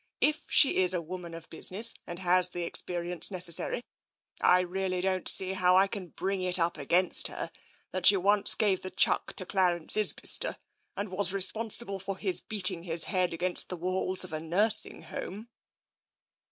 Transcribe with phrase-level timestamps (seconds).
[0.19, 3.83] If she is a woman of business and has the experience necessary,
[4.41, 7.51] I really don't see how I can bring it up against her
[7.91, 10.57] that she once gave the chuck to Clarence Isbister
[10.97, 15.49] and was responsible for his beating his head against the walls of his nursing home."